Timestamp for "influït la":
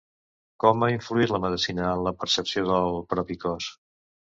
0.93-1.41